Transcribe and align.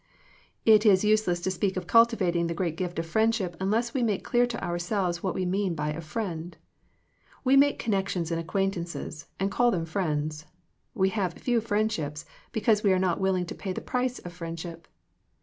It 0.65 0.83
is 0.83 1.03
useless 1.05 1.41
to 1.41 1.51
speak 1.51 1.77
of 1.77 1.85
cultivating 1.85 2.47
the 2.47 2.55
great 2.55 2.75
gift 2.75 2.97
of 2.97 3.05
friendship 3.05 3.55
unless 3.59 3.93
we 3.93 4.01
make 4.01 4.23
clear 4.23 4.47
to 4.47 4.63
ourselves 4.63 5.21
what 5.21 5.35
we 5.35 5.45
mean 5.45 5.75
by 5.75 5.89
a 5.91 6.01
friend. 6.01 6.57
We 7.43 7.55
make 7.55 7.77
connections 7.77 8.31
and 8.31 8.39
ac 8.39 8.47
quaintances, 8.47 9.27
and 9.39 9.51
call 9.51 9.69
them 9.69 9.85
friends. 9.85 10.47
We 10.95 11.09
have 11.09 11.33
few 11.35 11.61
friendships, 11.61 12.25
because 12.51 12.81
we 12.81 12.91
are 12.93 12.97
not 12.97 13.21
willing 13.21 13.45
to 13.45 13.53
pay 13.53 13.73
the 13.73 13.79
price 13.81 14.17
of 14.17 14.33
friendship. 14.33 14.87